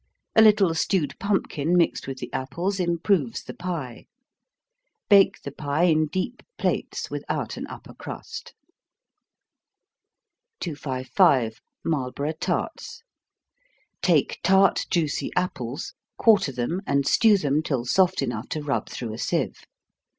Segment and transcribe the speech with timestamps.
[0.35, 4.07] A little stewed pumpkin, mixed with the apples, improves the pie.
[5.09, 8.55] Bake the pie in deep plates, without an upper crust.
[10.59, 11.61] 255.
[11.85, 13.03] Marlborough Tarts.
[14.01, 19.13] Take tart juicy apples quarter them, and stew them till soft enough to rub through
[19.13, 19.67] a sieve.